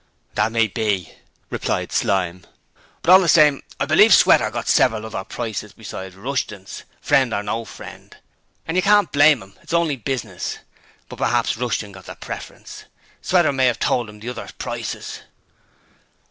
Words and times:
'That 0.33 0.51
may 0.51 0.65
be,' 0.65 1.13
replied 1.51 1.91
Slyme; 1.91 2.43
'but 3.03 3.11
all 3.11 3.19
the 3.19 3.27
same 3.29 3.61
I 3.79 3.85
believe 3.85 4.15
Sweater 4.15 4.49
got 4.49 4.67
several 4.67 5.05
other 5.05 5.23
prices 5.23 5.73
besides 5.73 6.15
Rushton's 6.15 6.85
friend 6.99 7.31
or 7.35 7.43
no 7.43 7.65
friend; 7.65 8.17
and 8.67 8.75
you 8.75 8.81
can't 8.81 9.11
blame 9.11 9.43
'im: 9.43 9.53
it's 9.61 9.73
only 9.73 9.97
business. 9.97 10.57
But 11.07 11.19
pr'aps 11.19 11.55
Rushton 11.55 11.91
got 11.91 12.07
the 12.07 12.15
preference 12.15 12.85
Sweater 13.21 13.53
may 13.53 13.69
'ave 13.69 13.77
told 13.77 14.09
'im 14.09 14.21
the 14.21 14.29
others' 14.29 14.53
prices.' 14.53 15.19